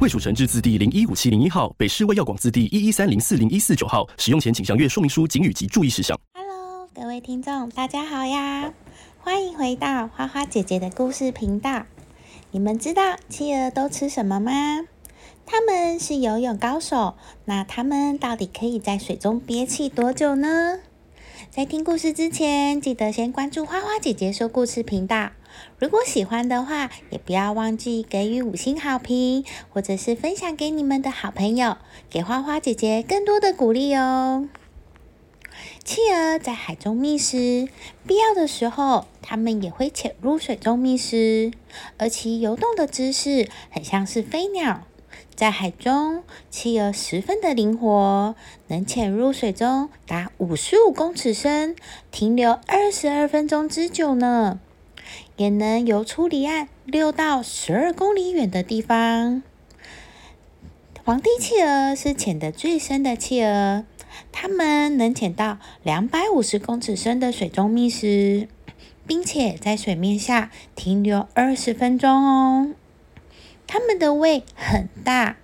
[0.00, 4.08] 卫蜀成字字第零一五七零一号，北市卫药广字第一一三零四零一四九号。
[4.16, 6.16] 使用前请详阅说明书、警语及注意事项。
[6.34, 8.72] Hello，各位听众，大家好呀！
[9.18, 11.84] 欢迎回到花花姐姐的故事频道。
[12.52, 14.52] 你们知道企鹅都吃什么吗？
[15.44, 20.78] 它们是游泳高手，那它们到底可以在水中憋气多久呢？
[21.50, 25.30] 在听故事之前，记得先关注花花姐姐说故事频道。
[25.78, 31.78] 如果喜欢的话，也不要忘记给予五星好评，或者是分享给你们的好朋友，
[32.10, 34.46] 给花花姐姐更多的鼓励哦。
[35.82, 37.68] 企鹅在海中觅食，
[38.06, 41.50] 必要的时候，它们也会潜入水中觅食，
[41.96, 44.82] 而其游动的姿势很像是飞鸟。
[45.34, 48.34] 在海中，企鹅十分的灵活，
[48.66, 51.76] 能潜入水中达五十五公尺深，
[52.10, 54.60] 停留二十二分钟之久呢。
[55.36, 59.42] 也能游出离岸六到十二公里远的地方。
[61.04, 63.84] 皇帝企鹅是潜得最深的企鹅。
[64.32, 68.48] 它们能潜到两百五十公尺深的水中觅食，
[69.06, 72.74] 并且在水面下停留二十分钟哦。
[73.68, 75.36] 它们的胃很大，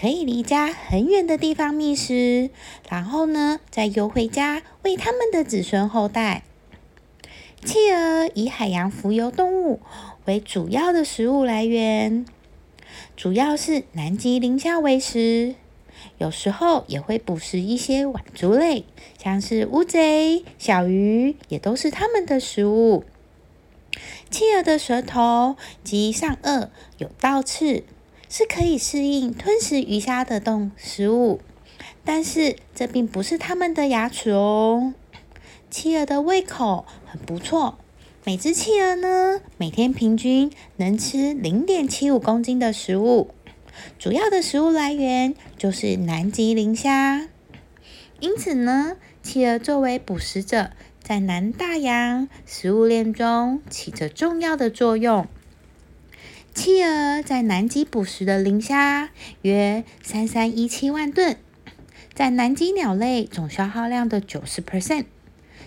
[0.00, 2.50] 可以离家很远的地方觅食，
[2.88, 6.44] 然后呢再游回家喂它们的子孙后代。
[7.64, 9.80] 企鹅以海洋浮游动物
[10.26, 12.24] 为主要的食物来源，
[13.16, 15.56] 主要是南极磷虾为食。
[16.18, 18.84] 有时候也会捕食一些晚竹类，
[19.20, 23.04] 像是乌贼、小鱼，也都是它们的食物。
[24.30, 27.84] 企鹅的舌头及上颚有倒刺，
[28.28, 31.40] 是可以适应吞食鱼虾的动食物，
[32.04, 34.94] 但是这并不是它们的牙齿哦。
[35.70, 37.78] 企鹅的胃口很不错，
[38.24, 43.30] 每只企鹅呢，每天平均能吃零点七五公斤的食物。
[43.98, 47.28] 主要的食物来源就是南极磷虾，
[48.18, 50.72] 因此呢，企鹅作为捕食者，
[51.08, 55.26] 在南大洋食物链中起着重要的作用。
[56.52, 59.08] 企鹅在南极捕食的磷虾
[59.40, 61.38] 约三三一七万吨，
[62.12, 65.06] 在南极鸟类总消耗量的九十 percent，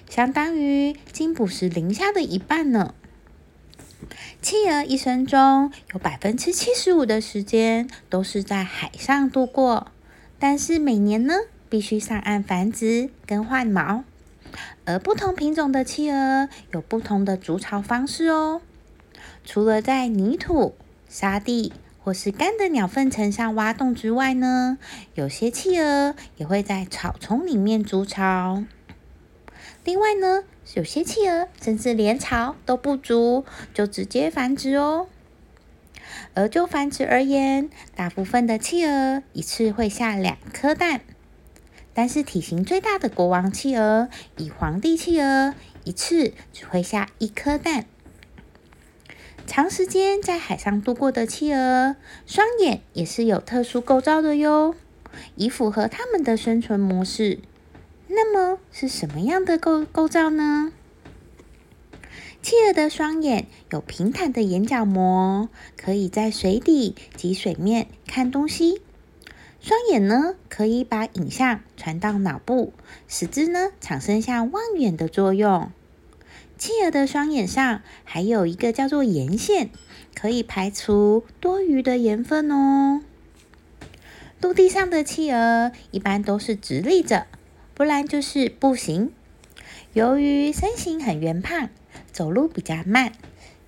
[0.07, 2.93] 相当于经捕食磷虾的一半呢。
[4.43, 9.87] 企鹅一生中有百分之七十五的时间都是在海上度过，
[10.37, 11.33] 但是每年呢
[11.67, 14.03] 必须上岸繁殖跟换毛。
[14.85, 18.61] 而不同品种的企鹅有不同的筑巢方式哦。
[19.43, 20.75] 除了在泥土、
[21.09, 21.73] 沙地
[22.03, 24.77] 或是干的鸟粪层上挖洞之外呢，
[25.15, 28.63] 有些企鹅也会在草丛里面筑巢。
[29.83, 30.43] 另外呢。
[30.75, 35.07] 有些企鹅甚至连巢都不筑，就直接繁殖哦。
[36.33, 41.01] 而就繁殖而言，大部分的企鹅一次会下两颗蛋，
[41.93, 45.53] 但是体型最大的国王企鹅，以皇帝企鹅，
[45.83, 47.85] 一次只会下一颗蛋。
[49.45, 54.75] 长时间在海上度过的企鹅，双眼也是有特殊构造的哟，
[55.35, 57.39] 以符合它们的生存模式。
[58.07, 60.71] 那么是什么样的构构造呢？
[62.41, 68.81] 企鹅的双眼有平坦的眼角膜，可以在水底及水面看东西。
[69.61, 72.73] 双眼呢，可以把影像传到脑部，
[73.07, 75.71] 使之呢产生像望远的作用。
[76.57, 79.69] 企鹅的双眼上还有一个叫做盐线，
[80.15, 83.01] 可以排除多余的盐分哦。
[84.41, 87.27] 陆地上的企鹅一般都是直立着。
[87.73, 89.11] 不然就是步行。
[89.93, 91.69] 由于身形很圆胖，
[92.11, 93.11] 走路比较慢，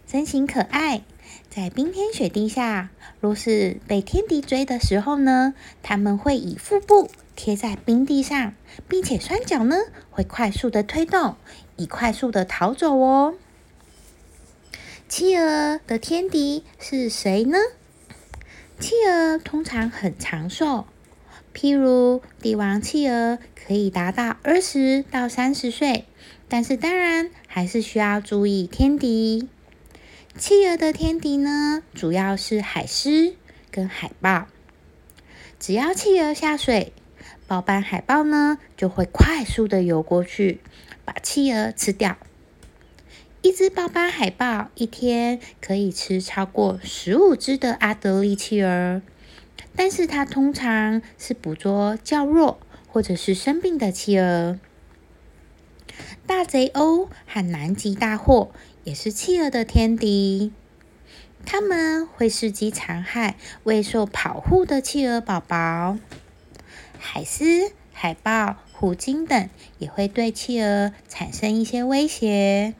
[0.05, 1.01] 身形可爱，
[1.49, 2.89] 在冰天雪地下，
[3.19, 8.53] 若是被天敌追的时候呢，他们会以腹部贴在冰地上，
[8.87, 9.77] 并且双脚呢
[10.09, 11.35] 会快速的推动，
[11.75, 13.35] 以快速的逃走哦。
[15.07, 17.57] 企鹅的天敌是谁呢？
[18.79, 20.85] 企鹅通常很长寿。
[21.53, 26.05] 譬如帝王企鹅可以达到二十到三十岁，
[26.49, 29.47] 但是当然还是需要注意天敌。
[30.35, 33.35] 企鹅的天敌呢，主要是海狮
[33.69, 34.47] 跟海豹。
[35.59, 36.91] 只要企鹅下水，
[37.45, 40.59] 豹斑海豹呢就会快速的游过去，
[41.05, 42.17] 把企鹅吃掉。
[43.43, 49.03] 一只豹斑海豹一天可以吃超过十五只的阿德利企鹅，
[49.75, 54.59] 但是它通常是捕捉较弱或者是生病的企鹅。
[56.25, 58.51] 大贼鸥和南极大货
[58.83, 60.51] 也是企鹅的天敌，
[61.45, 65.97] 它们会伺机残害未受保护的企鹅宝宝。
[66.99, 72.73] 海狮、海豹、虎鲸等也会对企鹅产生一些威胁。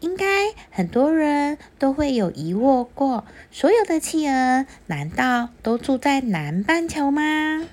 [0.00, 0.24] 应该
[0.70, 7.66] 很多人都会有疑惑过：所有的企鹅难道都住在南半球吗？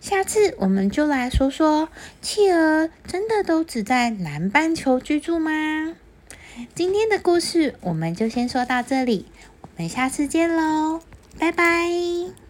[0.00, 1.88] 下次我们就来说说，
[2.22, 5.50] 企鹅真的都只在南半球居住吗？
[6.74, 9.26] 今天的故事我们就先说到这里，
[9.62, 11.00] 我们下次见喽，
[11.38, 12.47] 拜拜。